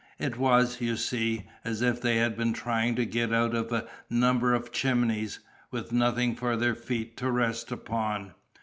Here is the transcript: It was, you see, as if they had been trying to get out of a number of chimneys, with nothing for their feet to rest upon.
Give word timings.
It 0.17 0.35
was, 0.39 0.81
you 0.81 0.95
see, 0.95 1.45
as 1.63 1.83
if 1.83 2.01
they 2.01 2.15
had 2.15 2.35
been 2.35 2.53
trying 2.53 2.95
to 2.95 3.05
get 3.05 3.31
out 3.31 3.53
of 3.53 3.71
a 3.71 3.85
number 4.09 4.55
of 4.55 4.71
chimneys, 4.71 5.41
with 5.69 5.91
nothing 5.91 6.35
for 6.35 6.57
their 6.57 6.73
feet 6.73 7.15
to 7.17 7.29
rest 7.29 7.71
upon. 7.71 8.33